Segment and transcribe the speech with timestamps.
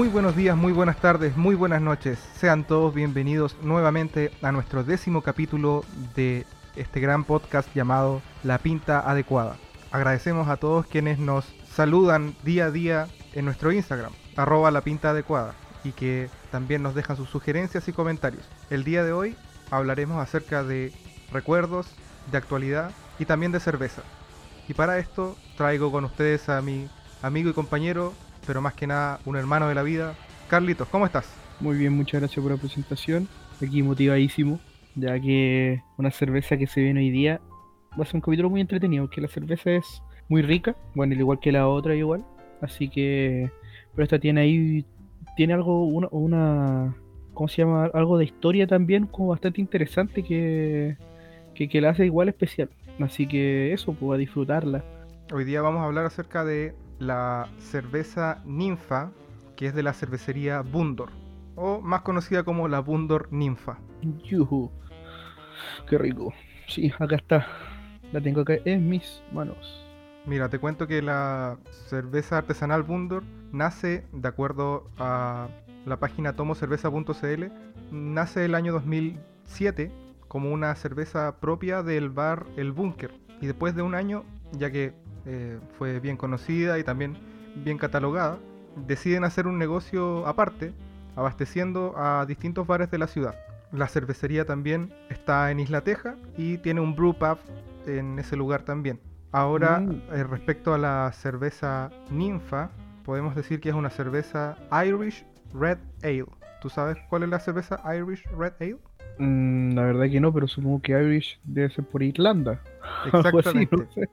[0.00, 2.18] Muy buenos días, muy buenas tardes, muy buenas noches.
[2.34, 5.84] Sean todos bienvenidos nuevamente a nuestro décimo capítulo
[6.16, 9.58] de este gran podcast llamado La Pinta Adecuada.
[9.92, 15.10] Agradecemos a todos quienes nos saludan día a día en nuestro Instagram, arroba La Pinta
[15.10, 15.54] Adecuada,
[15.84, 18.48] y que también nos dejan sus sugerencias y comentarios.
[18.70, 19.36] El día de hoy
[19.70, 20.94] hablaremos acerca de
[21.30, 21.88] recuerdos,
[22.32, 24.00] de actualidad y también de cerveza.
[24.66, 26.88] Y para esto traigo con ustedes a mi
[27.20, 28.14] amigo y compañero,
[28.46, 30.14] pero más que nada un hermano de la vida,
[30.48, 31.32] Carlitos, ¿cómo estás?
[31.60, 33.28] Muy bien, muchas gracias por la presentación.
[33.62, 34.58] Aquí motivadísimo,
[34.94, 37.40] ya que una cerveza que se viene hoy día
[37.98, 41.20] va a ser un capítulo muy entretenido, porque la cerveza es muy rica, bueno, al
[41.20, 42.24] igual que la otra igual.
[42.60, 43.50] Así que,
[43.94, 44.86] pero esta tiene ahí,
[45.36, 46.96] tiene algo, una, una
[47.34, 47.90] ¿cómo se llama?
[47.94, 50.96] Algo de historia también, como bastante interesante que,
[51.54, 52.70] que, que la hace igual especial.
[53.00, 54.84] Así que eso, pues a disfrutarla.
[55.32, 59.10] Hoy día vamos a hablar acerca de la cerveza ninfa,
[59.56, 61.10] que es de la cervecería Bundor,
[61.56, 63.78] o más conocida como la Bundor Ninfa.
[64.02, 64.70] Yuhu.
[65.88, 66.32] Qué rico.
[66.68, 67.46] Sí, acá está.
[68.12, 69.86] La tengo acá en mis manos.
[70.26, 75.48] Mira, te cuento que la cerveza artesanal Bundor nace, de acuerdo a
[75.86, 77.44] la página tomocerveza.cl,
[77.90, 79.90] nace el año 2007
[80.28, 83.12] como una cerveza propia del bar El Búnker.
[83.40, 84.92] Y después de un año, ya que
[85.26, 87.16] eh, fue bien conocida y también
[87.56, 88.38] bien catalogada,
[88.86, 90.72] deciden hacer un negocio aparte,
[91.16, 93.34] abasteciendo a distintos bares de la ciudad.
[93.72, 97.38] La cervecería también está en Isla Teja y tiene un brew pub
[97.86, 99.00] en ese lugar también.
[99.32, 100.02] Ahora, Mm.
[100.12, 102.70] eh, respecto a la cerveza ninfa,
[103.04, 105.24] podemos decir que es una cerveza Irish
[105.54, 106.26] Red Ale.
[106.60, 108.76] ¿Tú sabes cuál es la cerveza Irish Red Ale?
[109.18, 112.60] Mm, la verdad que no, pero supongo que Irish debe ser por Irlanda.
[113.04, 113.76] Así, Exactamente.
[113.76, 114.08] no sé.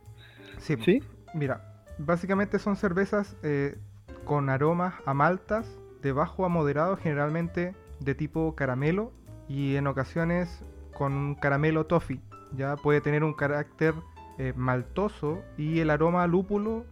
[0.58, 1.04] Sí, ¿Sí?
[1.34, 3.78] Mira, básicamente son cervezas eh,
[4.26, 9.12] con aromas a maltas de bajo a moderado, generalmente de tipo caramelo
[9.48, 10.64] y en ocasiones
[10.94, 12.22] con un caramelo toffee.
[12.56, 13.94] Ya puede tener un carácter
[14.38, 16.86] eh, maltoso y el aroma a lúpulo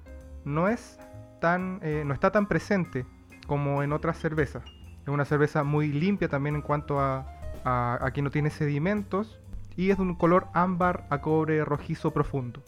[0.43, 0.99] no es
[1.39, 3.05] tan, eh, no está tan presente
[3.47, 4.63] como en otras cervezas.
[5.03, 7.27] Es una cerveza muy limpia también en cuanto a,
[7.63, 9.39] a, a que no tiene sedimentos
[9.75, 12.63] y es de un color ámbar a cobre rojizo profundo.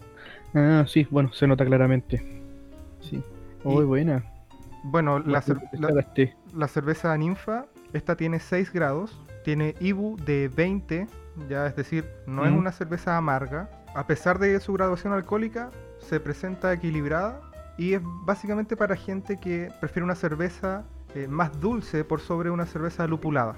[0.54, 2.22] Ah, sí, bueno, se nota claramente.
[3.02, 3.22] Sí.
[3.64, 4.24] Muy buena.
[4.84, 6.06] Bueno, la, cer- la-
[6.56, 11.08] la cerveza ninfa, esta tiene 6 grados, tiene IBU de 20,
[11.50, 12.58] ya es decir, no es Mm.
[12.58, 13.70] una cerveza amarga.
[13.96, 17.42] A pesar de su graduación alcohólica, se presenta equilibrada
[17.78, 20.84] y es básicamente para gente que prefiere una cerveza
[21.16, 23.56] eh, más dulce por sobre una cerveza lupulada.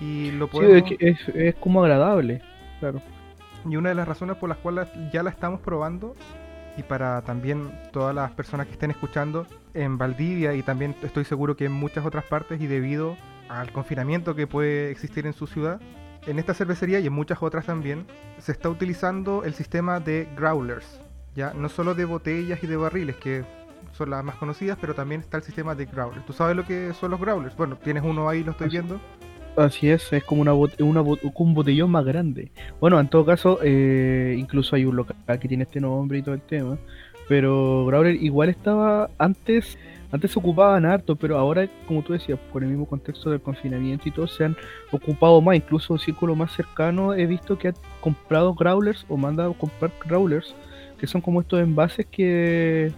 [0.00, 2.42] Y lo Sí, podemos, es, es, es como agradable.
[2.80, 3.00] Claro.
[3.68, 6.14] Y una de las razones por las cuales ya la estamos probando
[6.76, 11.56] y para también todas las personas que estén escuchando en Valdivia y también estoy seguro
[11.56, 13.16] que en muchas otras partes y debido
[13.48, 15.80] al confinamiento que puede existir en su ciudad,
[16.26, 18.06] en esta cervecería y en muchas otras también
[18.38, 21.00] se está utilizando el sistema de growlers,
[21.34, 23.44] ya no solo de botellas y de barriles que
[23.92, 26.24] son las más conocidas, pero también está el sistema de growlers.
[26.24, 27.56] ¿Tú sabes lo que son los growlers?
[27.56, 29.00] Bueno, tienes uno ahí, lo estoy viendo.
[29.56, 32.50] Así es, es como una, bot- una bot- un botellón más grande.
[32.80, 36.34] Bueno, en todo caso, eh, incluso hay un local que tiene este nombre y todo
[36.34, 36.78] el tema.
[37.28, 39.78] Pero Growler igual estaba antes,
[40.10, 44.08] antes se ocupaban harto, pero ahora, como tú decías, con el mismo contexto del confinamiento
[44.08, 44.56] y todo, se han
[44.92, 45.56] ocupado más.
[45.56, 50.54] Incluso un círculo más cercano he visto que ha comprado Growlers o mandado comprar Growlers,
[50.98, 52.92] que son como estos envases que,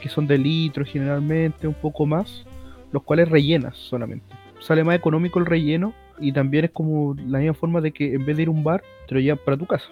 [0.00, 2.44] que son de litro generalmente, un poco más,
[2.92, 4.24] los cuales rellenas solamente
[4.64, 8.24] sale más económico el relleno y también es como la misma forma de que en
[8.24, 9.84] vez de ir a un bar, te lo llevan para tu casa.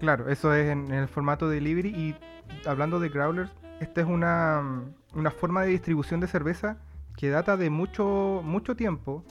[0.00, 2.14] Claro, eso es en, el formato delivery y
[2.66, 3.50] hablando de growlers,
[3.80, 6.78] esta es una, mm, una forma de distribución de cerveza
[7.16, 9.22] que data de mucho, mucho tiempo,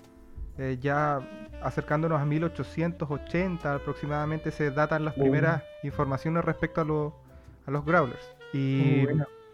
[0.58, 1.20] eh, ya
[1.62, 5.22] acercándonos a 1880 aproximadamente se datan las Oh.
[5.22, 7.14] primeras informaciones respecto a, los
[7.68, 8.34] a los growlers.
[8.54, 9.06] Y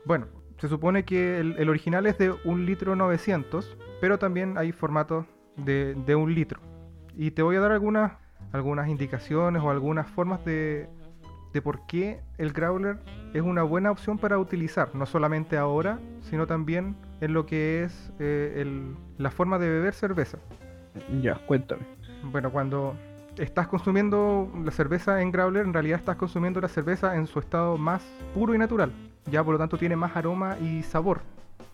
[0.05, 0.27] bueno,
[0.61, 5.25] se supone que el, el original es de un litro 900, pero también hay formatos
[5.57, 6.59] de, de un litro.
[7.17, 8.13] Y te voy a dar algunas,
[8.51, 10.87] algunas indicaciones o algunas formas de,
[11.51, 12.99] de por qué el growler
[13.33, 18.13] es una buena opción para utilizar, no solamente ahora, sino también en lo que es
[18.19, 20.37] eh, el- la forma de beber cerveza.
[21.23, 21.81] Ya, cuéntame.
[22.31, 22.95] Bueno, cuando
[23.37, 27.77] estás consumiendo la cerveza en growler, en realidad estás consumiendo la cerveza en su estado
[27.77, 28.03] más
[28.35, 28.91] puro y natural.
[29.25, 31.21] Ya por lo tanto tiene más aroma y sabor,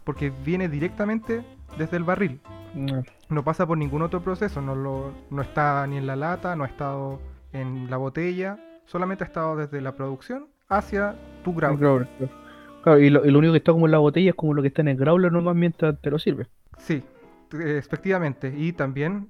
[0.03, 1.45] porque viene directamente
[1.77, 2.41] desde el barril.
[2.75, 6.55] Ah, No pasa por ningún otro proceso, no, lo, no está ni en la lata,
[6.55, 7.21] no ha estado
[7.51, 11.91] en la botella, solamente ha estado desde la producción hacia tu growler.
[12.81, 12.99] Claro.
[12.99, 14.69] Y lo, y lo único que está como en la botella es como lo que
[14.69, 16.47] está en el growler nomás mientras te lo sirve.
[16.77, 17.03] Sí,
[17.51, 18.53] efectivamente.
[18.55, 19.27] Y también,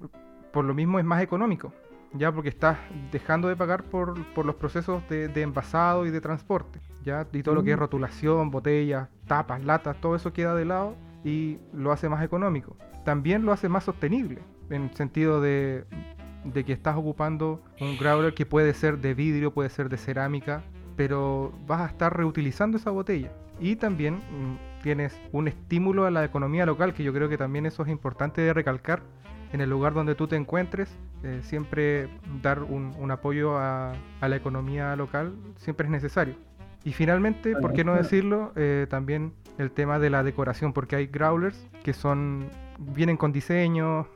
[0.52, 1.72] por lo mismo, es más económico.
[2.12, 2.78] Ya porque estás
[3.12, 6.80] dejando de pagar por, por los procesos de, de envasado y de transporte.
[7.08, 7.26] ¿Ya?
[7.32, 10.94] Y todo lo que es rotulación, botellas, tapas, latas, todo eso queda de lado
[11.24, 12.76] y lo hace más económico.
[13.04, 14.40] También lo hace más sostenible,
[14.70, 15.84] en el sentido de,
[16.44, 20.62] de que estás ocupando un growler que puede ser de vidrio, puede ser de cerámica,
[20.96, 23.32] pero vas a estar reutilizando esa botella.
[23.60, 27.66] Y también mm, tienes un estímulo a la economía local, que yo creo que también
[27.66, 29.02] eso es importante de recalcar.
[29.50, 32.10] En el lugar donde tú te encuentres, eh, siempre
[32.42, 36.34] dar un, un apoyo a, a la economía local siempre es necesario.
[36.88, 38.52] Y finalmente, ¿por qué no decirlo?
[38.56, 42.48] Eh, también el tema de la decoración, porque hay growlers que son
[42.78, 44.06] vienen con diseño,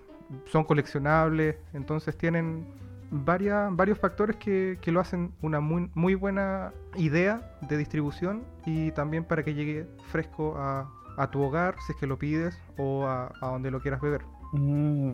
[0.46, 2.64] son coleccionables, entonces tienen
[3.10, 8.92] varias, varios factores que, que lo hacen una muy, muy buena idea de distribución y
[8.92, 13.06] también para que llegue fresco a, a tu hogar, si es que lo pides, o
[13.06, 14.22] a, a donde lo quieras beber.
[14.52, 15.12] Mm,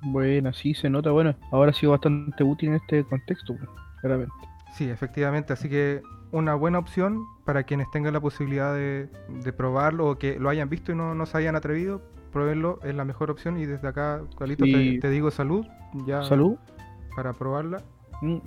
[0.00, 1.10] Bueno, sí, se nota.
[1.10, 3.54] Bueno, ahora ha sido bastante útil en este contexto,
[4.00, 4.34] claramente.
[4.70, 10.08] Sí, efectivamente, así que una buena opción para quienes tengan la posibilidad de, de probarlo
[10.10, 12.02] o que lo hayan visto y no, no se hayan atrevido,
[12.32, 15.64] pruébenlo, es la mejor opción y desde acá, Carlitos, Y- te, te digo salud,
[16.06, 16.56] ya Salud.
[17.14, 17.82] para probarla.
[18.22, 18.38] Mm.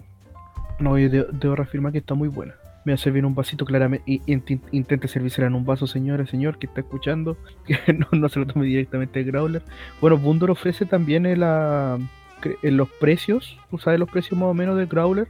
[0.80, 2.54] No, yo de- debo reafirmar que está muy buena.
[2.86, 4.04] Me va a servir un vasito claramente.
[4.08, 7.36] y- int- Intente servírsela en un vaso, señora, señor, que está escuchando.
[7.66, 9.62] Que no, no se lo tome directamente el Growler.
[10.02, 13.58] Bueno, Bundor ofrece también el, en los precios.
[13.70, 15.28] ¿Tú sabes los precios más o menos del Growler?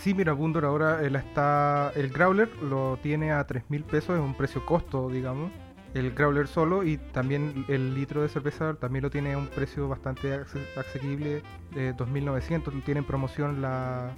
[0.00, 4.22] Sí, mira, Bundor ahora él está, el Growler lo tiene a 3 mil pesos, es
[4.24, 5.50] un precio costo, digamos.
[5.92, 9.88] El Growler solo y también el litro de cerveza también lo tiene a un precio
[9.88, 10.40] bastante
[10.78, 11.42] asequible,
[11.74, 12.82] de 2.900.
[12.82, 14.10] Tienen promoción, la,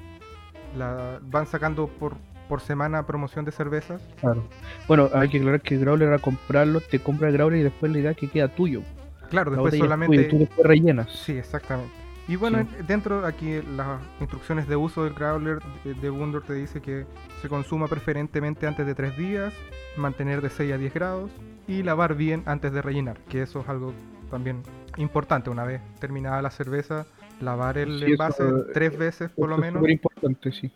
[0.76, 2.14] la van sacando por,
[2.48, 4.00] por semana promoción de cervezas.
[4.20, 4.44] Claro.
[4.86, 7.90] Bueno, hay que aclarar que el Growler a comprarlo, te compra el Growler y después
[7.90, 8.82] la idea que queda tuyo.
[9.30, 10.16] Claro, La después solamente...
[10.16, 11.10] tuya, tú después rellenas.
[11.10, 12.01] Sí, exactamente.
[12.28, 12.66] Y bueno, Sí.
[12.80, 17.04] en- dentro aquí las instrucciones de uso del growler de, Wundor te dice que
[17.40, 19.52] se consuma preferentemente antes de 3 días,
[19.96, 21.30] mantener de 6 a 10 grados
[21.66, 23.92] y lavar bien antes de rellenar, que eso es algo
[24.30, 24.62] también
[24.98, 25.50] importante.
[25.50, 27.06] Una vez terminada la cerveza,
[27.40, 29.80] lavar el Sí, envase tres veces por lo Eso es menos.
[29.80, 30.70] súper importante, sí.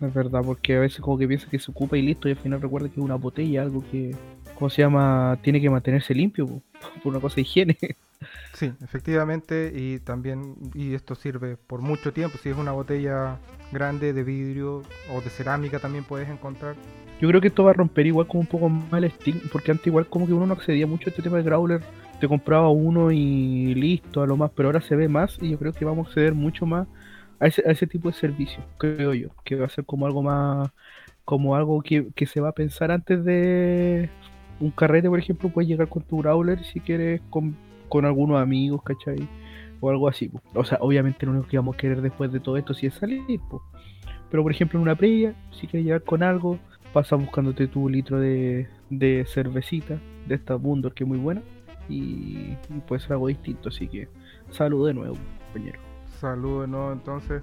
[0.00, 2.38] Es verdad, porque a veces como que piensa que se ocupa y listo, y al
[2.38, 4.16] final recuerda que es una botella, algo que,
[4.56, 5.36] ¿cómo se llama?
[5.42, 6.62] Tiene que mantenerse limpio, po,
[7.02, 7.78] por una cosa de higiene.
[8.62, 13.40] Sí, efectivamente, y también, y esto sirve por mucho tiempo, si es una botella
[13.72, 16.76] grande de vidrio o de cerámica también puedes encontrar.
[17.20, 19.72] Yo creo que esto va a romper igual como un poco más el estigma, porque
[19.72, 21.82] antes igual como que uno no accedía mucho a este tema de Growler,
[22.20, 25.58] te compraba uno y listo, a lo más, pero ahora se ve más y yo
[25.58, 26.86] creo que vamos a acceder mucho más
[27.40, 30.22] a ese, a ese tipo de servicio, creo yo, que va a ser como algo
[30.22, 30.70] más,
[31.24, 34.08] como algo que, que se va a pensar antes de
[34.60, 37.22] un carrete, por ejemplo, puedes llegar con tu Growler si quieres
[37.92, 39.28] con algunos amigos, ¿cachai?
[39.80, 40.40] O algo así, po.
[40.54, 42.94] o sea, obviamente lo único que vamos a querer después de todo esto sí es
[42.94, 43.62] salir, po.
[44.30, 46.58] pero por ejemplo en una previa, si quieres llegar con algo,
[46.94, 51.42] pasa buscándote tu litro de, de cervecita de esta Bundor que es muy buena
[51.88, 54.08] y, y puede ser algo distinto, así que
[54.50, 55.16] salud de nuevo,
[55.52, 55.78] compañero.
[56.20, 56.92] Saludos ¿no?
[56.92, 57.42] entonces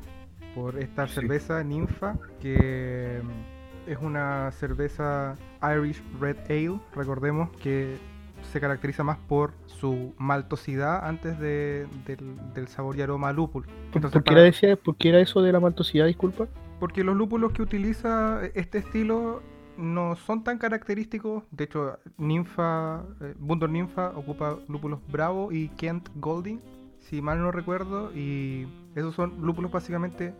[0.56, 1.16] por esta Sí.
[1.16, 7.98] cerveza ninfa que mm, es una cerveza Irish Red Ale, recordemos que
[8.44, 13.66] se caracteriza más por su maltosidad antes de- del, del sabor y aroma a lúpulo.
[13.68, 16.48] ¿Por, Entonces, por qué para- decía, ¿Por qué era eso de la maltosidad, disculpa?
[16.80, 19.42] Porque los lúpulos que utiliza este estilo
[19.78, 21.44] no son tan característicos.
[21.52, 26.60] De hecho, Ninfa, eh, Bundor Ninfa ocupa lúpulos Bravo y Kent Golding,
[27.00, 28.12] si mal no recuerdo.
[28.16, 30.34] Y esos son lúpulos básicamente.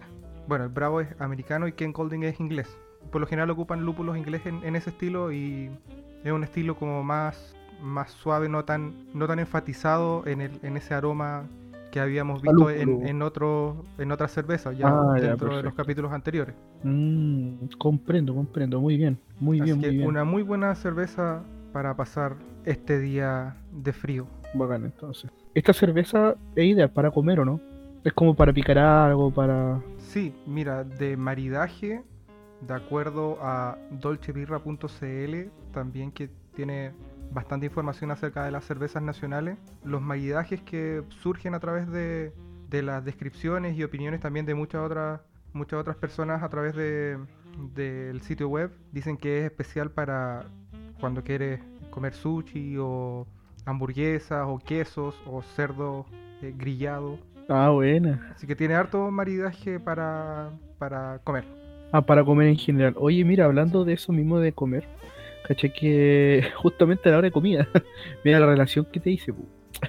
[0.48, 2.78] Bueno, el Bravo es americano y Kent Golding es inglés.
[3.12, 5.70] Por lo general ocupan lúpulos ingleses en, en ese estilo y
[6.24, 10.78] es un estilo como más, más suave, no tan, no tan enfatizado en, el, en
[10.78, 11.48] ese aroma
[11.92, 15.74] que habíamos visto en, en, otro, en otras cervezas ya Ah, ya, dentro de los
[15.74, 16.56] capítulos anteriores.
[16.84, 20.08] Mm, comprendo, comprendo, muy bien, muy Así bien, que muy bien.
[20.08, 21.42] una muy buena cerveza
[21.74, 24.28] para pasar este día de frío.
[24.54, 25.32] Bacán, entonces.
[25.54, 27.60] Esta cerveza es ideal para comer, ¿o no?
[28.04, 29.80] Es como para picar algo, para...
[29.98, 32.04] Sí, mira, de maridaje,
[32.62, 36.92] de acuerdo a dolcebirra.cl, también que tiene
[37.32, 42.34] bastante información acerca de las cervezas nacionales, los maridajes que surgen a través de,
[42.70, 45.22] de las descripciones y opiniones también de muchas otras
[45.52, 47.18] muchas otras personas a través de
[47.74, 50.46] del sitio web dicen que es especial para
[51.00, 51.60] cuando quieres
[51.90, 53.26] comer sushi o
[53.66, 56.06] hamburguesas o quesos o cerdo
[56.44, 57.18] eh, grillado
[57.50, 58.32] Ah, buena.
[58.36, 61.46] Así que tiene harto maridaje para, para comer.
[61.92, 62.94] Ah, para comer en general.
[62.98, 64.88] Oye, mira, hablando de eso mismo de comer,
[65.48, 67.68] caché que justamente a la hora de comida,
[68.24, 69.34] mira la relación que te hice,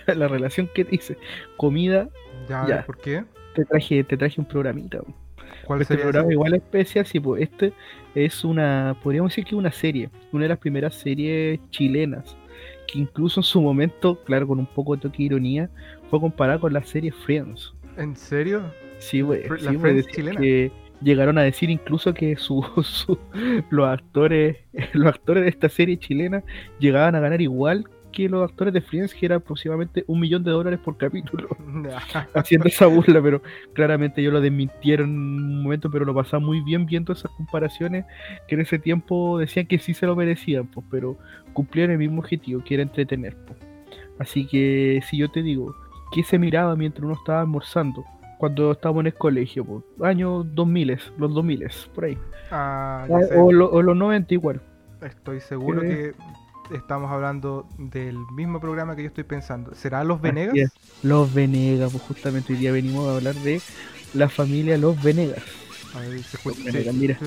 [0.15, 1.17] la relación que dice
[1.57, 2.09] comida,
[2.49, 2.87] Ya, Ya.
[2.87, 3.25] ¿por qué?
[3.55, 5.01] te traje, te traje un programita.
[5.67, 6.33] ¿Cuál Este programa ese?
[6.35, 7.73] igual especial, sí, pues este
[8.15, 12.37] es una, podríamos decir que una serie, una de las primeras series chilenas,
[12.87, 15.71] que incluso en su momento, claro, con un poco de toque de ironía,
[16.09, 17.73] fue comparada con la serie Friends.
[17.97, 18.63] ¿En serio?
[18.99, 20.41] Sí, güey, sí, chilena.
[20.41, 20.71] que
[21.03, 23.19] llegaron a decir incluso que su, su-
[23.71, 24.59] los actores,
[24.93, 26.43] los actores de esta serie chilena
[26.79, 30.51] llegaban a ganar igual que los actores de Friends, que era aproximadamente un millón de
[30.51, 31.49] dólares por capítulo.
[32.35, 33.41] haciendo esa burla, pero
[33.73, 38.05] claramente ellos lo desmintieron en un momento, pero lo pasaba muy bien viendo esas comparaciones
[38.49, 41.17] que en ese tiempo decían que sí se lo merecían, pues, pero
[41.53, 43.37] cumplieron el mismo objetivo, que era entretener.
[43.47, 43.59] pues.
[44.19, 45.73] Así que si yo te digo,
[46.13, 48.05] ¿qué se miraba mientras uno estaba almorzando?
[48.41, 52.17] Cuando estábamos en el colegio, pues, años 2000, los 2000, por ahí.
[52.51, 53.37] Ah, ya sé.
[53.39, 54.63] O, lo- o los 90 igual.
[55.03, 56.15] Estoy seguro ¿Qué?
[56.71, 59.75] que estamos hablando del mismo programa que yo estoy pensando.
[59.75, 60.73] ¿Será Los Venegas?
[61.03, 63.61] Los Venegas, pues justamente hoy día venimos a hablar de
[64.15, 65.43] la familia Los Venegas.
[65.95, 66.39] A ver, se.
[66.49, 67.19] Los Venegas, mira.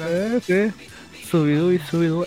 [0.00, 1.26] Eh, sí.
[1.28, 2.26] Subidú y subidú.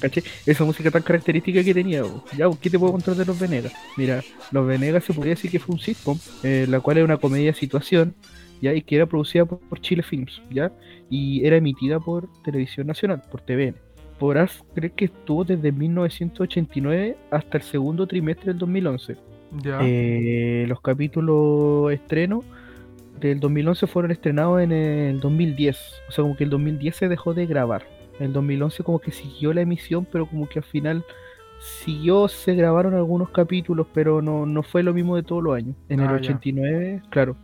[0.00, 0.22] ¿Cachai?
[0.46, 2.02] Esa música tan característica que tenía.
[2.02, 2.24] bo.
[2.36, 3.72] Ya, bo, ¿qué te puedo contar de Los Venegas?
[3.96, 7.16] Mira, Los Venegas se podría decir que fue un sitcom, eh, la cual era una
[7.16, 8.14] comedia de situación,
[8.60, 10.72] ya, y que era producida por, por Chile Films, ya,
[11.10, 13.76] y era emitida por Televisión Nacional, por TVN.
[14.18, 19.16] Podrás creer que estuvo desde 1989 hasta el segundo trimestre del 2011.
[19.62, 19.78] Ya.
[19.82, 22.42] Eh, los capítulos estreno
[23.20, 25.78] del 2011 fueron estrenados en el 2010.
[26.08, 27.84] O sea, como que el 2010 se dejó de grabar.
[28.20, 31.04] El 2011 como que siguió la emisión, pero como que al final
[31.58, 35.76] siguió, se grabaron algunos capítulos, pero no, no fue lo mismo de todos los años.
[35.88, 36.16] En el Ah, ya.
[36.32, 37.36] 89, claro.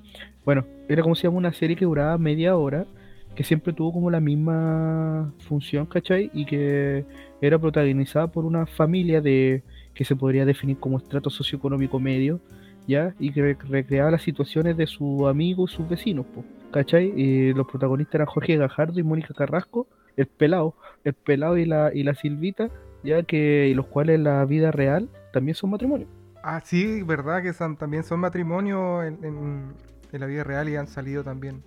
[0.44, 2.86] Bueno, era como se llama una serie que duraba media hora,
[3.34, 6.30] que siempre tuvo como la misma función, ¿cachai?
[6.34, 7.04] Y que
[7.40, 9.62] era protagonizada por una familia de
[9.94, 12.40] que se podría definir como estrato socioeconómico medio,
[12.86, 13.14] ¿ya?
[13.18, 17.12] Y que rec- recreaba las situaciones de sus amigos y sus vecinos, po, ¿cachai?
[17.16, 19.86] Y los protagonistas eran Jorge Gajardo y Mónica Carrasco,
[20.16, 20.74] el pelado,
[21.04, 22.68] el pelado y la, y la Silvita,
[23.02, 26.06] ya que y los cuales en la vida real también son matrimonio.
[26.42, 29.72] Ah, sí, verdad que son, también son matrimonios en, en-
[30.12, 31.62] en la vida real y han salido también.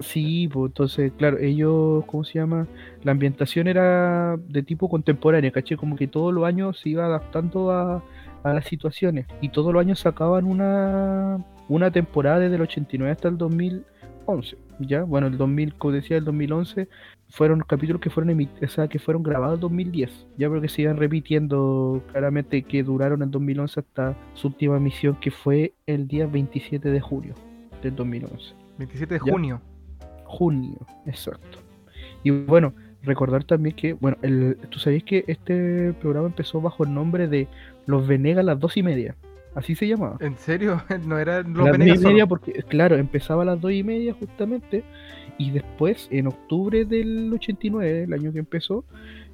[0.00, 2.66] Sí, pues entonces, claro, ellos, ¿cómo se llama?
[3.02, 5.76] La ambientación era de tipo contemporáneo, ¿caché?
[5.78, 8.02] Como que todos los años se iba adaptando a,
[8.42, 11.38] a las situaciones y todos los años sacaban una,
[11.68, 15.02] una temporada desde el 89 hasta el 2011, ¿ya?
[15.04, 16.88] Bueno, el 2000, como decía, el 2011
[17.28, 20.82] fueron capítulos que fueron emit- o sea, que fueron grabados en 2010, ya porque se
[20.82, 26.26] iban repitiendo claramente que duraron en 2011 hasta su última emisión que fue el día
[26.26, 27.34] 27 de julio
[27.82, 29.32] del 2011 27 de Ya.
[29.32, 29.60] junio.
[30.24, 31.58] junio, exacto.
[32.22, 36.92] Y bueno, recordar también que, bueno, el, tú sabías que este programa empezó bajo el
[36.92, 37.48] nombre de
[37.86, 39.14] Los Venegas a las dos y media.
[39.56, 40.18] Así se llamaba.
[40.20, 40.82] ¿En serio?
[41.06, 44.84] ¿No era Los las y media porque, claro, empezaba a las dos y media justamente.
[45.38, 48.84] Y después, en octubre del 89, el año que empezó,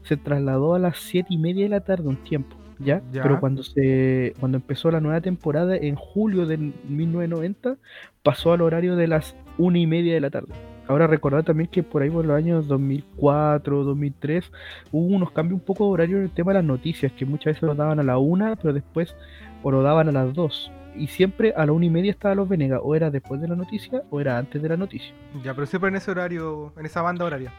[0.04, 2.56] se trasladó a las siete y media de la tarde un tiempo.
[2.78, 3.02] ¿Ya?
[3.12, 3.22] Ya.
[3.22, 7.76] Pero cuando se cuando empezó la nueva temporada en julio del 1990
[8.24, 10.52] pasó al horario de las una y media de la tarde.
[10.88, 14.50] Ahora recordar también que por ahí por los años 2004, 2003
[14.90, 17.54] hubo unos cambios un poco de horario en el tema de las noticias, que muchas
[17.54, 19.14] veces lo daban a la una, pero después
[19.62, 20.70] o lo daban a las dos.
[20.94, 23.56] Y siempre a la una y media estaba Los Venegas, o era después de la
[23.56, 25.14] noticia o era antes de la noticia.
[25.42, 27.52] Ya, pero siempre en ese horario, en esa banda horaria.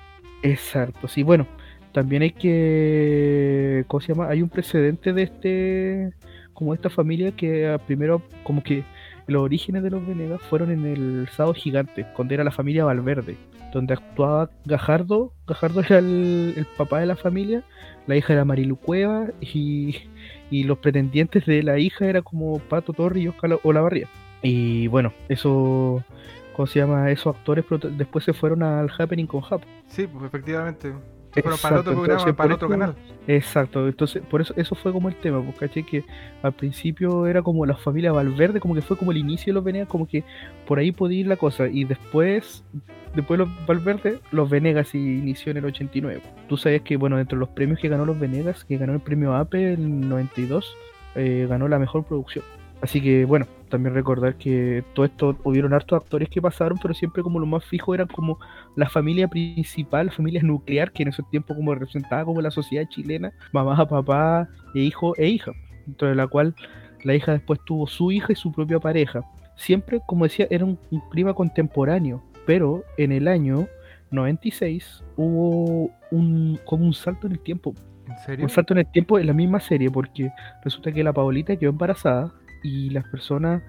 [0.43, 1.47] Exacto, sí, bueno,
[1.93, 4.27] también hay que, ¿cómo se llama?
[4.27, 6.13] Hay un precedente de este,
[6.53, 8.83] como esta familia que ah, primero, como que
[9.27, 13.37] los orígenes de los Venegas fueron en el Sábado Gigante, cuando era la familia Valverde,
[13.71, 17.63] donde actuaba Gajardo, Gajardo era el, el papá de la familia,
[18.05, 19.95] la hija era Marilu Cueva y,
[20.53, 24.07] y los pretendientes de la hija era como Pato Torre y Oscar Olavarría.
[24.43, 26.03] Y bueno, eso,
[26.55, 27.09] ¿cómo se llama?
[27.09, 27.65] Esos actores
[27.97, 29.63] después se fueron al Happening con Hap.
[29.87, 30.93] Sí, pues efectivamente.
[31.41, 32.95] Para otro Exacto, programa, entonces, para el por otro eso- canal.
[33.27, 36.03] Exacto, entonces por eso eso fue como el tema, caché que
[36.41, 39.63] al principio era como la familia Valverde, como que fue como el inicio de los
[39.63, 40.23] Venegas, como que
[40.67, 42.63] por ahí podía ir la cosa, y después,
[43.15, 46.21] después los Valverde, los Venegas inició en el 89.
[46.49, 49.33] Tú sabías que, bueno, entre los premios que ganó los Venegas, que ganó el premio
[49.35, 50.75] APE en el 92,
[51.15, 52.43] eh, ganó la mejor producción.
[52.81, 57.23] Así que, bueno, también recordar que todo esto, hubieron hartos actores que pasaron, pero siempre
[57.23, 58.37] como lo más fijo eran como
[58.75, 62.87] la familia principal, la familia nuclear, que en ese tiempo como representaba como la sociedad
[62.87, 65.53] chilena, mamá, papá, e hijo e hija,
[65.87, 66.53] dentro de la cual
[67.01, 69.21] la hija después tuvo su hija y su propia pareja.
[69.55, 73.67] Siempre, como decía, era un, un clima contemporáneo, pero en el año
[74.11, 77.73] 96 hubo un, como un salto en el tiempo.
[78.07, 78.45] ¿En serio?
[78.45, 80.31] Un salto en el tiempo en la misma serie, porque
[80.63, 82.31] resulta que la Paolita quedó embarazada
[82.63, 83.63] y las personas,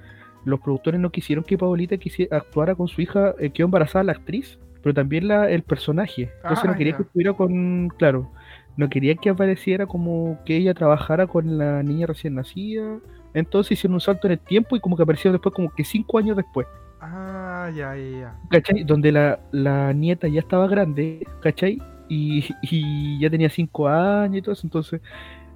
[0.45, 4.13] los productores no quisieron que Paolita quisi- actuara con su hija, eh, quedó embarazada la
[4.13, 6.35] actriz, pero también la, el personaje.
[6.43, 6.97] Entonces Ah, no quería ya.
[6.97, 8.33] que estuviera con, claro,
[8.77, 13.01] no quería que apareciera como que ella trabajara con la niña recién nacida.
[13.35, 16.19] Entonces hicieron un salto en el tiempo y como que apareció después, como que cinco
[16.19, 16.67] años después.
[17.01, 18.31] Ah, ya, ya, ya.
[18.51, 18.85] ¿cachai?
[18.85, 21.79] Donde la, la nieta ya estaba grande, ¿cachai?
[22.09, 25.01] Y, y ya tenía 5 años y todo eso, entonces,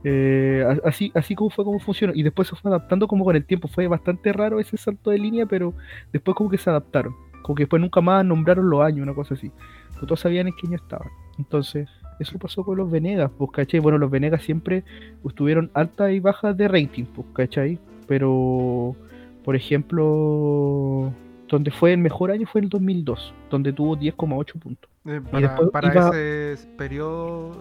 [0.05, 2.13] eh, así, así como fue como funcionó.
[2.15, 5.19] Y después se fue adaptando como con el tiempo, fue bastante raro ese salto de
[5.19, 5.75] línea, pero
[6.13, 7.15] después como que se adaptaron.
[7.43, 9.51] Como que después nunca más nombraron los años, una cosa así.
[9.95, 11.09] Pero todos sabían en qué año estaban.
[11.39, 11.89] Entonces,
[12.21, 13.81] eso pasó con los Venegas, pues, ¿cachai?
[13.81, 14.85] Bueno, los Venegas siempre
[15.27, 17.79] estuvieron altas y bajas de rating, pues, ¿cachai?
[18.07, 18.95] Pero,
[19.45, 21.13] por ejemplo,
[21.49, 24.91] donde fue el mejor año fue el 2002, donde tuvo 10,8 puntos.
[25.07, 27.57] Eh, Y para después para iba- ese periodo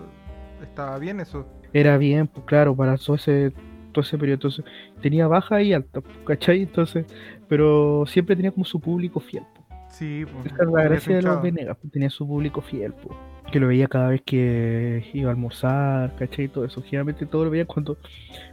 [0.62, 1.46] estaba bien eso.
[1.74, 3.52] Era bien, pues claro, para todo ese,
[3.92, 4.36] todo ese periodo.
[4.36, 4.66] Entonces,
[5.02, 6.62] tenía baja y alta, pues, ¿cachai?
[6.64, 7.06] Entonces,
[7.48, 9.44] pero siempre tenía como su público fiel.
[9.54, 9.66] pues.
[9.90, 11.42] Sí, pues, Esa es la gracia de los.
[11.42, 13.18] Venegas, pues, tenía su público fiel, pues,
[13.52, 16.46] que lo veía cada vez que iba a almorzar, ¿cachai?
[16.46, 16.82] Y todo eso.
[16.82, 17.98] Generalmente todo lo veía cuando,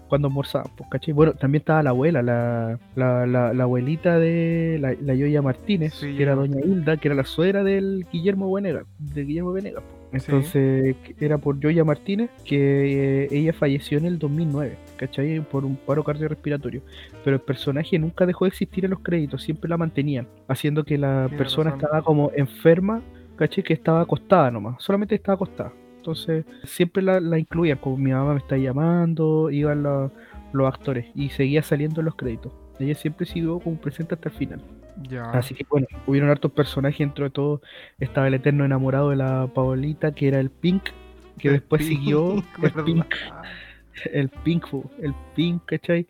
[0.09, 1.12] cuando almorzaban, pues, ¿cachai?
[1.12, 5.94] Bueno, también estaba la abuela, la, la, la, la abuelita de la, la Yoya Martínez,
[5.94, 9.83] Sí, que era doña Hilda, que era la suegra del Guillermo Venegas, de Guillermo Venegas.
[9.83, 10.03] pues.
[10.12, 15.40] Entonces, era por Yoya Martínez que eh, ella falleció en el 2009, ¿cachai?
[15.40, 16.82] Por un paro cardiorrespiratorio.
[17.25, 20.99] Pero el personaje nunca dejó de existir en los créditos, siempre la mantenían, haciendo que
[20.99, 21.80] la persona razón.
[21.84, 23.02] estaba como enferma,
[23.37, 23.64] ¿cachai?
[23.64, 25.73] Que estaba acostada nomás, solamente estaba acostada.
[25.96, 30.11] Entonces, siempre la, la incluían, como mi mamá me está llamando, iban la-
[30.52, 32.52] los actores y seguía saliendo en los créditos.
[32.78, 34.61] Ella siempre siguió como presente hasta el final.
[35.02, 35.30] Ya.
[35.30, 37.60] Así que bueno, hubieron hartos personajes, dentro de todo
[37.99, 40.84] estaba el eterno enamorado de la Paolita, que era el Pink,
[41.38, 42.84] que El después Pink, siguió el.
[42.84, 43.14] Pink,
[44.12, 44.66] el Pink,
[45.00, 46.06] el Pink, ¿cachai?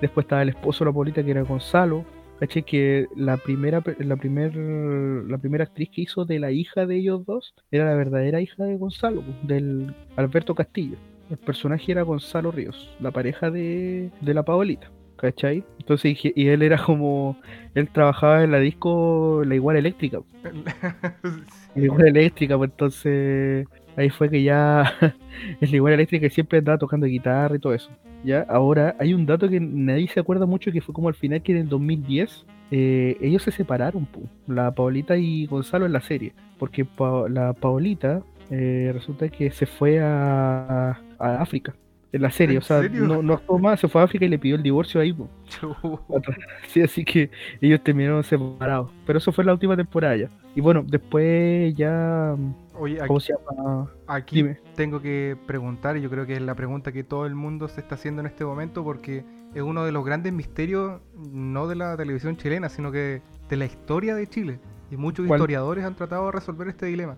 [0.00, 2.04] Después estaba el esposo de la Paolita, que era Gonzalo,
[2.40, 2.62] ¿cachai?
[2.62, 7.24] Que la primera, la primer, la primera actriz que hizo de la hija de ellos
[7.26, 10.96] dos era la verdadera hija de Gonzalo, del Alberto Castillo.
[11.30, 14.90] El personaje era Gonzalo Ríos, la pareja de, de la Paolita.
[15.22, 15.64] ¿Cachai?
[15.78, 17.40] Entonces, y él era como,
[17.74, 20.20] él trabajaba en la disco La Igual Eléctrica,
[21.74, 24.82] la Igual Eléctrica, pues entonces ahí fue que ya
[25.60, 27.96] la Igual Eléctrica siempre andaba tocando guitarra y todo eso.
[28.24, 31.42] Ya, ahora hay un dato que nadie se acuerda mucho que fue como al final
[31.42, 36.00] que en el 2010 eh, ellos se separaron, pu, la Paolita y Gonzalo en la
[36.02, 41.74] serie, porque Pa- la Paolita eh, resulta que se fue a, a África
[42.12, 44.28] en la serie, ¿En o sea, no, no actuó más, se fue a África y
[44.28, 45.16] le pidió el divorcio ahí.
[46.68, 48.90] Sí, así que ellos terminaron separados.
[49.06, 50.28] Pero eso fue la última temporada ya.
[50.54, 52.36] Y bueno, después ya.
[52.78, 53.90] Oye, aquí, ¿Cómo se llama?
[54.06, 54.58] aquí Dime.
[54.74, 57.80] tengo que preguntar, y yo creo que es la pregunta que todo el mundo se
[57.80, 61.96] está haciendo en este momento, porque es uno de los grandes misterios, no de la
[61.96, 64.58] televisión chilena, sino que de la historia de Chile.
[64.90, 65.40] Y muchos ¿Cuál?
[65.40, 67.16] historiadores han tratado de resolver este dilema.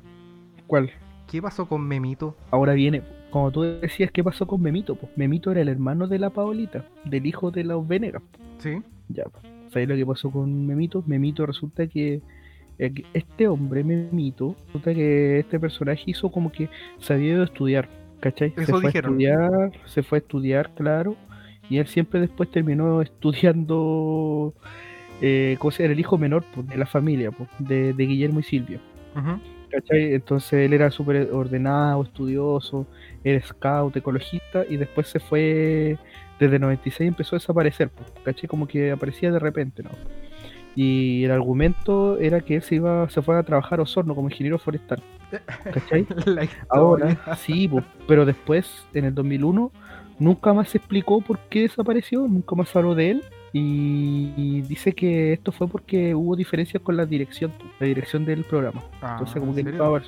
[0.67, 0.91] ¿Cuál?
[1.31, 2.37] ¿Qué pasó con Memito?
[2.51, 3.03] Ahora viene,
[3.35, 4.95] como tú decías, ¿qué pasó con Memito?
[4.95, 8.23] Pues Memito era el hermano de la Paolita, del hijo de los Venegas.
[8.59, 8.81] ¿Sí?
[9.09, 9.45] Ya, pues.
[9.71, 11.03] ¿sabes lo que pasó con Memito?
[11.05, 12.23] Memito resulta que
[12.79, 16.69] eh, que este hombre, Memito, resulta que este personaje hizo como que
[16.99, 17.89] se había ido a estudiar,
[18.21, 18.53] ¿cachai?
[18.55, 19.15] se Eso fue dijeron.
[19.15, 21.17] a estudiar, se fue a estudiar, claro,
[21.69, 24.55] y él siempre después terminó estudiando,
[25.21, 25.83] eh, ¿cómo se?
[25.83, 28.79] Era el hijo menor pues, de la familia, pues, de, de Guillermo y Silvio.
[29.75, 30.15] ¿cachai?
[30.15, 32.87] Entonces él era súper ordenado, estudioso,
[33.25, 35.99] era scout, ecologista, y después se fue,
[36.39, 38.49] desde el 96 empezó a desaparecer, pues, ¿cachai?
[38.49, 39.91] Como que aparecía de repente, ¿no?
[40.77, 44.29] Y el argumento era que él se iba, se fue a trabajar a Osorno como
[44.29, 45.03] ingeniero forestal,
[45.73, 46.07] ¿cachai?
[46.69, 49.71] Ahora, sí, pues, pero después, en el 2001,
[50.19, 53.25] nunca más se explicó por qué desapareció, nunca más habló de él.
[53.57, 58.83] Y dice que esto fue porque hubo diferencias con la dirección, la dirección del programa.
[59.01, 60.03] Ah, Entonces, como ¿en que serio?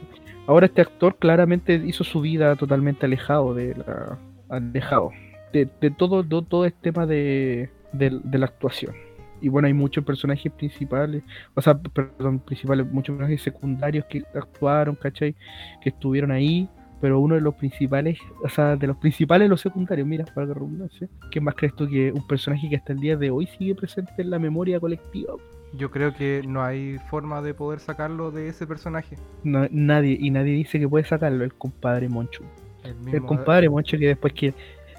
[0.47, 5.11] Ahora este actor claramente hizo su vida totalmente alejado de la, alejado
[5.53, 8.95] de, de todo, todo el tema de, de- de la actuación.
[9.41, 11.23] Y bueno, hay muchos personajes principales,
[11.55, 15.35] o sea, perdón, principales, muchos personajes secundarios que actuaron, ¿cachai?
[15.83, 16.69] Que estuvieron ahí,
[17.03, 20.55] pero uno de los principales, o sea, de los principales, los secundarios, mira, para que
[20.55, 23.75] redundancia, ¿qué más crees tú que un personaje que hasta el día de hoy sigue
[23.75, 25.35] presente en la memoria colectiva?
[25.77, 29.17] Yo creo que no hay forma de poder sacarlo de ese personaje.
[29.45, 32.45] No- nadie, y nadie dice que puede sacarlo, el compadre Monchu.
[32.85, 34.55] El, compadre Moncho que después que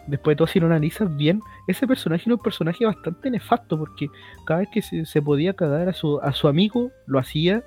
[0.07, 4.07] después de todo si lo analizas bien, ese personaje era un personaje bastante nefasto porque
[4.45, 7.63] cada vez que se, se podía cagar a su, a su amigo, lo hacía.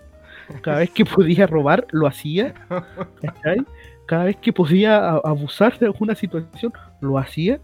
[0.63, 2.55] Cada vez que podía robar, lo hacía.
[3.23, 3.65] ¿cachai?
[4.11, 7.61] cada vez que podía abusar de alguna situación, lo hacía.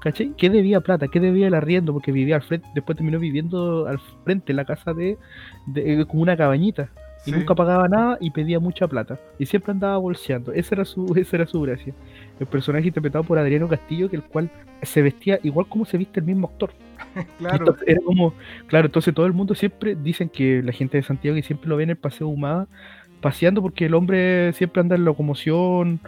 [0.00, 0.32] ¿Cachai?
[0.36, 1.08] ¿Qué debía plata?
[1.08, 1.92] ¿Qué debía el arriendo?
[1.92, 5.18] Porque vivía al frente, después terminó viviendo al frente en la casa de,
[5.66, 6.90] de como una cabañita
[7.26, 9.18] y nunca pagaba nada y pedía mucha plata.
[9.38, 10.52] Y siempre andaba bolseando.
[10.52, 11.92] Esa era su, esa era su gracia.
[12.38, 14.50] El personaje interpretado por Adriano Castillo, que el cual
[14.82, 16.70] se vestía igual como se viste el mismo actor.
[17.38, 17.76] claro.
[17.86, 18.34] era como,
[18.66, 21.76] claro, entonces todo el mundo siempre dicen que la gente de Santiago que siempre lo
[21.76, 22.68] ve en el paseo Humada
[23.20, 26.00] paseando porque el hombre siempre anda en locomoción.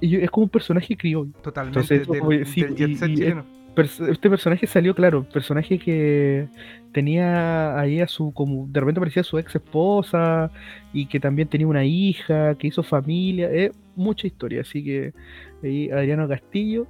[0.00, 1.32] Y es como un personaje criollo.
[1.42, 2.02] Totalmente.
[2.06, 6.48] chileno este personaje salió, claro, personaje que
[6.92, 10.50] tenía ahí a su, como de repente parecía su ex esposa
[10.92, 15.12] y que también tenía una hija, que hizo familia, es mucha historia, así que
[15.62, 16.86] ahí Adriano Castillo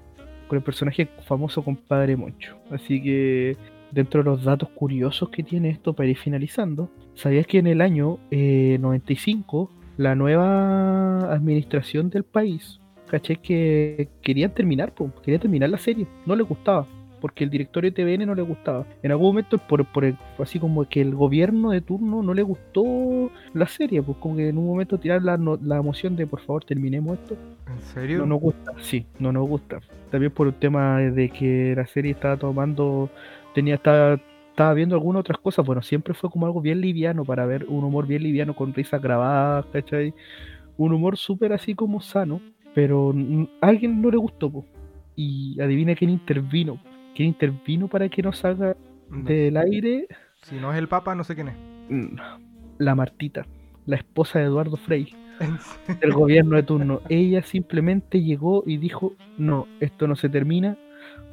[0.48, 2.56] con el personaje famoso compadre Moncho.
[2.70, 3.56] Así que
[3.90, 7.80] dentro de los datos curiosos que tiene esto para ir finalizando, ¿sabías que en el
[7.80, 15.70] año 95 eh, la nueva administración del país caché que querían terminar, pues, querían terminar
[15.70, 16.86] la serie, no les gustaba,
[17.20, 18.86] porque el directorio de TVN no le gustaba.
[19.02, 20.04] En algún momento, por, por
[20.38, 24.48] así como que el gobierno de turno no le gustó la serie, pues como que
[24.48, 27.36] en un momento tirar la, la moción de por favor terminemos esto.
[27.68, 28.18] ¿En serio?
[28.18, 29.80] No nos gusta, sí, no nos gusta.
[30.10, 33.10] También por el tema de que la serie estaba tomando,
[33.54, 37.44] tenía, estaba, estaba viendo algunas otras cosas, bueno, siempre fue como algo bien liviano para
[37.46, 40.14] ver un humor bien liviano con risas grabadas, ¿cachai?
[40.76, 42.40] Un humor súper así como sano,
[42.76, 43.14] pero
[43.62, 44.52] a alguien no le gustó,
[45.16, 46.78] y adivina quién intervino.
[47.14, 48.76] ¿Quién intervino para que no salga
[49.08, 50.06] del aire?
[50.42, 51.56] Si no es el Papa, no sé quién es.
[51.88, 52.18] Mm,
[52.76, 53.46] la Martita,
[53.86, 55.14] la esposa de Eduardo Frei,
[56.02, 57.00] del gobierno de turno.
[57.08, 60.76] Ella simplemente llegó y dijo, no, esto no se termina,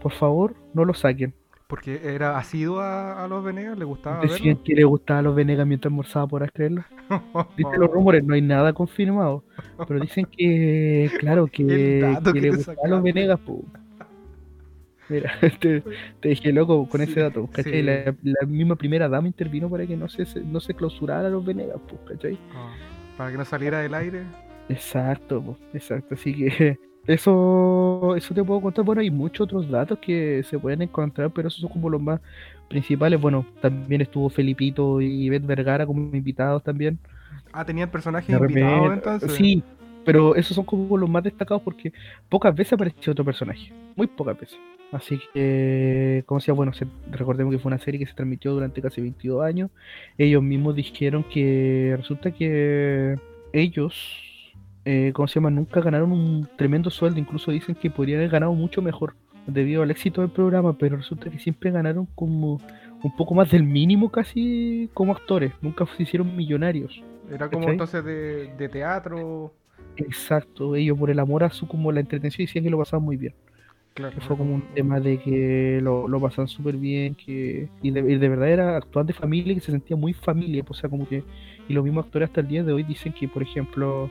[0.02, 1.34] por favor, no lo saquen.
[1.68, 4.22] Porque era asiduo a, los Venegas, le gustaba.
[4.22, 6.84] Decían que le gustaba a los Venegas mientras almorzaba, por creerlo.
[7.58, 9.44] Dicen los rumores, no hay nada confirmado.
[9.88, 13.40] Pero dicen que, claro, que, le gustaba a los Venegas.
[15.10, 15.82] Mira, te,
[16.20, 17.50] te, dije loco con ese dato.
[17.66, 21.78] La, misma primera dama intervino para que no se, no se clausurara a los Venegas,
[22.08, 22.38] ¿cachai?
[22.54, 22.74] Ah,
[23.18, 24.24] para que no saliera del aire.
[24.70, 26.16] Exacto, exacto.
[26.16, 28.86] Así que eso, eso te puedo contar.
[28.86, 32.22] Bueno, hay muchos otros datos que se pueden encontrar, pero esos son como los más
[32.70, 33.20] principales.
[33.20, 36.98] Bueno, también estuvo Felipito y Beth Vergara como invitados también.
[37.52, 39.34] Ah, tenían personajes invitados entonces.
[39.34, 39.64] Sí,
[40.06, 41.92] pero esos son como los más destacados porque
[42.30, 43.72] pocas veces apareció otro personaje.
[43.96, 44.58] Muy pocas veces.
[44.92, 46.72] Así que, como decía, bueno,
[47.12, 49.72] recordemos que fue una serie que se transmitió durante casi 22 años.
[50.18, 53.18] Ellos mismos dijeron que resulta que
[53.54, 53.94] ellos
[54.86, 55.50] eh, ¿cómo se llama?
[55.50, 59.16] Nunca ganaron un tremendo sueldo, incluso dicen que podrían haber ganado mucho mejor
[59.48, 62.60] debido al éxito del programa, pero resulta que siempre ganaron como
[63.04, 67.04] un poco más del mínimo casi como actores, nunca se hicieron millonarios.
[67.30, 69.54] Era como entonces de, teatro.
[69.98, 73.18] Exacto, ellos por el amor a su como la entretención decían que lo pasaban muy
[73.18, 73.34] bien.
[73.94, 78.02] Claro, fue como un tema de que lo, lo pasaban súper bien, que y de,
[78.02, 81.24] de, verdad era actuar de familia que se sentía muy familia, o sea, como que
[81.70, 84.10] y los mismos actores hasta el día de hoy dicen que, por ejemplo,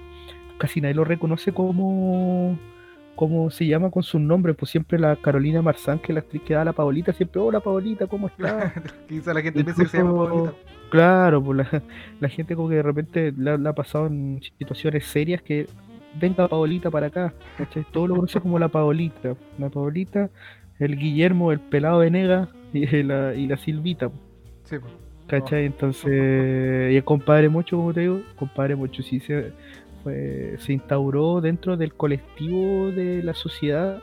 [0.62, 2.57] casi nadie lo reconoce como
[3.16, 6.55] cómo se llama con su nombre, pues siempre la Carolina Marzán, que la actriz que
[6.55, 8.72] da la Paolita, siempre, hola Paolita, ¿cómo estás?
[9.09, 10.55] Quizá la gente piensa que se llama Paolita.
[10.88, 11.66] Claro, pues
[12.20, 15.66] la, gente como que de repente la, ha pasado en situaciones serias que
[16.20, 17.85] venga Paolita para acá, ¿cachai?
[17.90, 20.31] Todo lo conoce como la Paolita, la Paolita,
[20.79, 24.12] el Guillermo, el pelado Venega y la, y la Silvita.
[24.62, 24.92] Sí, pues.
[25.27, 25.66] ¿Cachai?
[25.66, 29.53] Entonces, y el compadre mucho, como te digo, compadre mucho, sí se
[30.05, 34.03] se instauró dentro del colectivo de la sociedad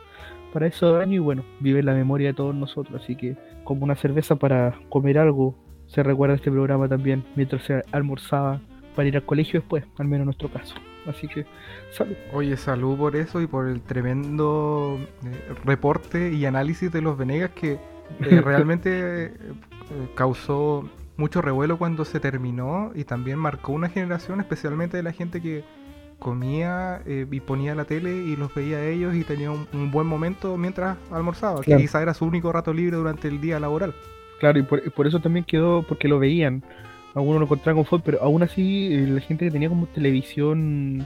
[0.53, 3.01] para esos años y bueno, vive en la memoria de todos nosotros.
[3.01, 5.55] Así que como una cerveza para comer algo,
[5.87, 8.61] se recuerda este programa también mientras se almorzaba
[8.95, 10.75] para ir al colegio después, al menos en nuestro caso.
[11.07, 11.45] Así que
[11.91, 12.15] salud.
[12.33, 17.51] Oye, salud por eso y por el tremendo eh, reporte y análisis de los Venegas
[17.51, 17.79] que eh,
[18.43, 19.31] realmente eh,
[20.15, 25.41] causó mucho revuelo cuando se terminó y también marcó una generación, especialmente de la gente
[25.41, 25.63] que
[26.19, 30.05] comía eh, y ponía la tele y los veía a ellos y tenía un, buen
[30.05, 33.93] momento mientras almorzaba, que quizá era su único rato libre durante el día laboral.
[34.39, 36.63] Claro, y por, eso también quedó, porque lo veían.
[37.15, 41.05] Algunos lo encontraban con fue, pero aún así eh, la gente que tenía como televisión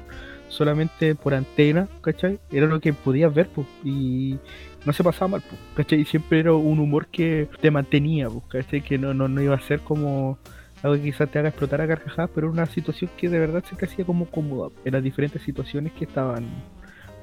[0.50, 2.40] solamente por antena, ¿cachai?
[2.52, 4.38] Era lo que podías ver, pues, y
[4.86, 6.02] no se pasaba mal, pues, ¿cachai?
[6.02, 8.82] Y siempre era un humor que te mantenía, pues, ¿cachai?
[8.82, 10.38] Que no, no, no iba a ser como
[10.84, 13.64] algo que quizás te haga explotar a carcajadas, pero era una situación que de verdad
[13.64, 16.46] se te hacía como cómoda en las diferentes situaciones que estaban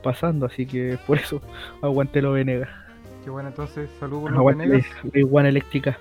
[0.03, 1.43] pasando, así que por eso
[1.83, 2.71] aguanté lo Venegas.
[3.23, 4.87] Qué bueno, entonces saludos los Venegas.
[5.13, 5.99] La iguana eléctrica.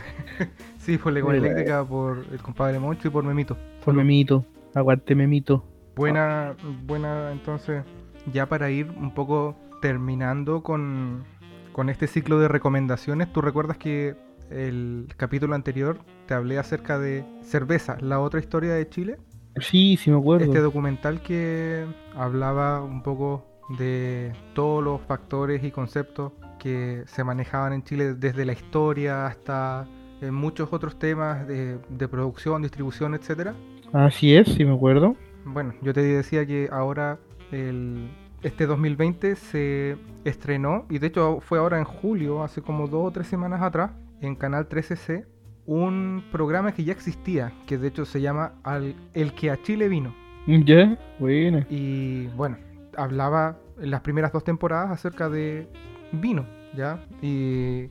[0.78, 3.58] sí, por la iguana eléctrica, por el compadre Moncho y por Memito.
[3.84, 5.64] Por Memito, aguante Memito.
[5.96, 6.54] Buena,
[6.86, 7.84] buena, entonces,
[8.32, 11.24] ya para ir un poco terminando con,
[11.72, 14.14] con este ciclo de recomendaciones, ¿tú recuerdas que
[14.50, 19.18] el capítulo anterior te hablé acerca de Cerveza, la otra historia de Chile?
[19.58, 20.44] Sí, sí me acuerdo.
[20.44, 23.46] Este documental que hablaba un poco
[23.78, 29.88] de todos los factores y conceptos que se manejaban en Chile desde la historia hasta
[30.20, 33.54] eh, muchos otros temas de, de producción, distribución, etcétera.
[33.92, 35.16] Así es, sí me acuerdo.
[35.44, 37.18] Bueno, yo te decía que ahora
[37.52, 38.10] el,
[38.42, 43.10] este 2020 se estrenó, y de hecho fue ahora en julio, hace como dos o
[43.10, 45.26] tres semanas atrás, en Canal 13C,
[45.66, 49.88] un programa que ya existía, que de hecho se llama Al- El que a Chile
[49.88, 50.14] vino.
[50.46, 51.64] Ya, bueno.
[51.68, 52.56] Y bueno,
[52.96, 55.68] hablaba en las primeras dos temporadas acerca de
[56.12, 57.04] vino, ¿ya?
[57.20, 57.88] Y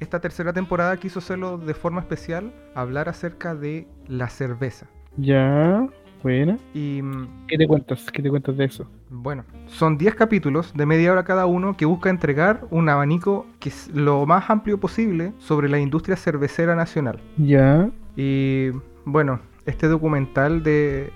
[0.00, 4.86] esta tercera temporada quiso hacerlo de forma especial, hablar acerca de la cerveza.
[5.16, 5.86] Ya,
[6.22, 6.58] buena.
[6.74, 7.00] Y
[7.46, 8.10] ¿Qué te cuentas?
[8.10, 8.86] ¿Qué te cuentas de eso?
[9.10, 13.70] Bueno, son 10 capítulos de media hora cada uno que busca entregar un abanico que
[13.70, 17.20] es lo más amplio posible sobre la industria cervecera nacional.
[17.36, 18.70] Ya, Y
[19.04, 21.12] bueno, este documental de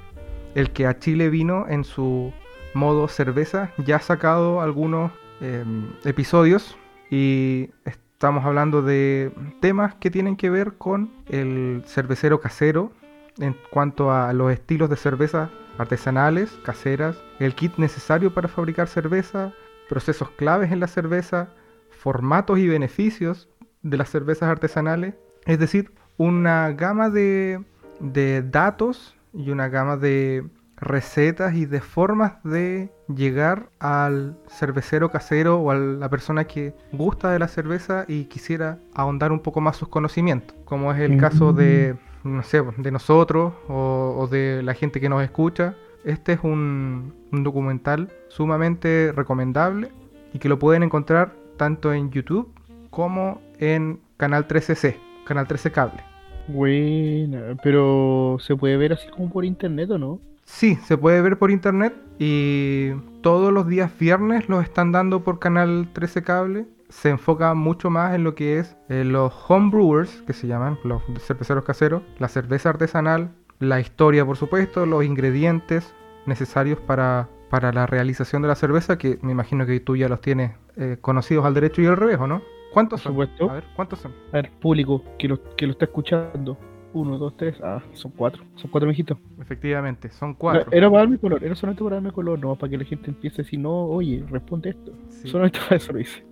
[0.54, 2.32] el que a Chile vino en su
[2.74, 5.64] modo cerveza ya ha sacado algunos eh,
[6.04, 6.76] episodios
[7.10, 12.92] y estamos hablando de temas que tienen que ver con el cervecero casero
[13.38, 19.52] en cuanto a los estilos de cerveza artesanales, caseras, el kit necesario para fabricar cerveza,
[19.88, 21.48] procesos claves en la cerveza,
[21.90, 23.48] formatos y beneficios
[23.82, 25.14] de las cervezas artesanales,
[25.44, 27.64] es decir, una gama de,
[28.00, 30.44] de datos y una gama de
[30.76, 37.30] recetas y de formas de llegar al cervecero casero o a la persona que gusta
[37.30, 41.52] de la cerveza y quisiera ahondar un poco más sus conocimientos, como es el caso
[41.52, 45.76] de, no sé, de nosotros o, o de la gente que nos escucha.
[46.04, 49.92] Este es un, un documental sumamente recomendable
[50.32, 52.52] y que lo pueden encontrar tanto en YouTube
[52.90, 56.00] como en Canal 13C, Canal 13 Cable.
[56.48, 57.56] buena.
[57.62, 60.20] Pero se puede ver así como por internet o no?
[60.44, 62.90] Sí, se puede ver por internet y
[63.22, 66.66] todos los días viernes los están dando por Canal 13 Cable.
[66.92, 71.02] Se enfoca mucho más en lo que es eh, los homebrewers, que se llaman los
[71.20, 75.94] cerveceros caseros, la cerveza artesanal, la historia, por supuesto, los ingredientes
[76.26, 80.20] necesarios para, para la realización de la cerveza, que me imagino que tú ya los
[80.20, 82.42] tienes eh, conocidos al derecho y al revés, ¿o no?
[82.74, 83.12] ¿Cuántos Por son?
[83.12, 83.50] supuesto.
[83.50, 84.12] A ver, ¿cuántos son?
[84.30, 86.58] A ver, público que lo, que lo está escuchando.
[86.92, 87.56] Uno, dos, tres.
[87.62, 88.44] Ah, son cuatro.
[88.56, 89.16] Son cuatro mijitos.
[89.40, 90.70] Efectivamente, son cuatro.
[90.70, 93.40] Era para darme color, era solamente para darme color, no para que la gente empiece
[93.40, 94.92] a decir, no, oye, responde esto.
[95.08, 95.28] Sí.
[95.28, 96.31] Solamente para eso lo hice.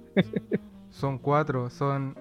[0.91, 2.17] Son cuatro, son,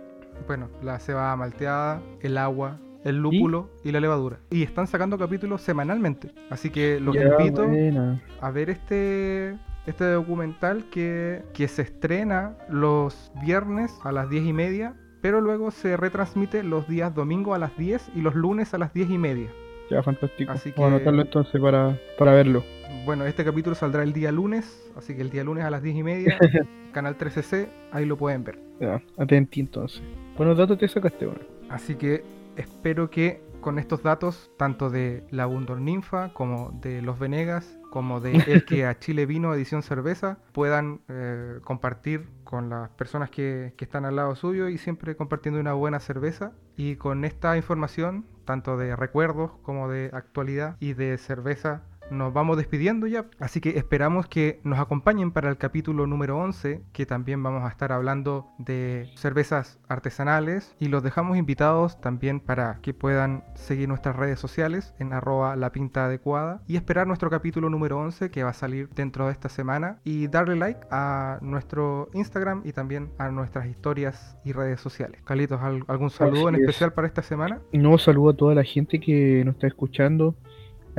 [0.48, 4.40] bueno, la cebada malteada, el agua, el lúpulo y, la levadura.
[4.52, 6.32] Y están sacando capítulos semanalmente.
[6.50, 8.22] Así que los invito buena.
[8.42, 14.54] a ver este, este documental que, que se estrena los viernes a las 10 y
[14.54, 18.78] media, pero luego se retransmite los días domingo a las 10 y los lunes a
[18.78, 19.50] las 10 y media.
[19.90, 20.52] Ya, fantástico.
[20.52, 22.64] Así Vamos a que- anotarlo entonces para, para verlo.
[23.06, 25.96] Bueno, este capítulo saldrá el día lunes, así que el día lunes a las 10
[25.96, 26.38] y media,
[26.94, 28.60] canal 13C, ahí lo pueden ver.
[28.80, 30.02] Ya, atenti entonces.
[30.38, 31.42] Buenos datos te sacaste, bueno.
[31.70, 32.24] Así que
[32.56, 38.20] espero que con estos datos, tanto de la Bundor Ninfa, como de los Venegas, como
[38.20, 43.74] de El que a Chile vino edición cerveza, puedan eh, compartir con las personas que,
[43.78, 46.54] que están al lado suyo y siempre compartiendo una buena cerveza.
[46.78, 52.58] Y con esta información, tanto de recuerdos como de actualidad y de cerveza, nos vamos
[52.58, 53.26] despidiendo ya.
[53.40, 57.70] Así que esperamos que nos acompañen para el capítulo número 11, que también vamos a
[57.70, 60.76] estar hablando de cervezas artesanales.
[60.80, 65.72] Y los dejamos invitados también para que puedan seguir nuestras redes sociales en arroba la
[65.72, 69.50] pinta adecuada y esperar nuestro capítulo número 11 que va a salir dentro de esta
[69.50, 70.00] semana.
[70.04, 75.22] Y darle like a nuestro Instagram y también a nuestras historias y redes sociales.
[75.24, 76.62] Carlitos, ¿al- ¿algún saludo en es.
[76.62, 77.60] especial para esta semana?
[77.74, 80.36] No saludo a toda la gente que nos está escuchando.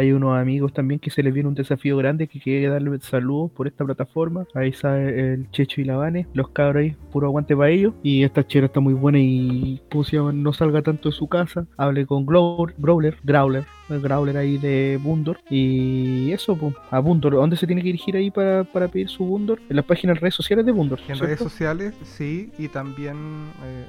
[0.00, 3.50] Hay unos amigos también que se les viene un desafío grande que quiere darle saludos
[3.50, 4.46] por esta plataforma.
[4.54, 7.92] Ahí está el Checho y la Vane, los cabros ahí, puro aguante para ellos.
[8.02, 10.32] Y esta chera está muy buena y ¿cómo se llama?
[10.32, 11.66] no salga tanto de su casa.
[11.76, 15.36] Hable con Growler, Growler, Growler, el Growler ahí de Bundor.
[15.50, 17.34] Y eso, pues, a Bundor.
[17.34, 19.60] ¿Dónde se tiene que dirigir ahí para, para pedir su Bundor?
[19.68, 20.98] En las páginas redes sociales de Bundor.
[21.00, 21.24] En ¿cierto?
[21.24, 23.16] redes sociales, sí, y también
[23.62, 23.86] eh,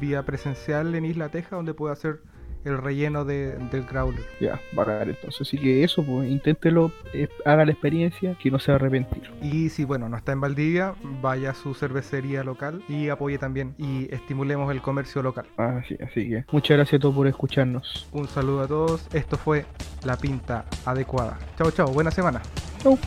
[0.00, 2.20] vía presencial en Isla Teja, donde puede hacer
[2.64, 4.24] el relleno de, del growler.
[4.40, 5.40] Ya, bacán entonces.
[5.42, 9.30] Así que eso, pues inténtelo, eh, haga la experiencia, que no se va a arrepentir.
[9.42, 13.74] Y si bueno, no está en Valdivia, vaya a su cervecería local y apoye también
[13.78, 15.46] y estimulemos el comercio local.
[15.56, 18.08] Así, así que muchas gracias a todos por escucharnos.
[18.12, 19.06] Un saludo a todos.
[19.12, 19.64] Esto fue
[20.04, 21.38] La Pinta Adecuada.
[21.56, 21.88] Chao, chao.
[21.88, 22.42] Buena semana.
[22.82, 22.98] Chau.